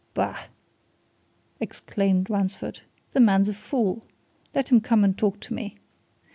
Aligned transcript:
"Bah!" 0.15 0.45
exclaimed 1.59 2.27
Ransford. 2.27 2.79
"The 3.11 3.19
man's 3.19 3.49
a 3.49 3.53
fool! 3.53 4.03
Let 4.55 4.69
him 4.69 4.81
come 4.81 5.03
and 5.03 5.15
talk 5.15 5.39
to 5.41 5.53
me." 5.53 5.77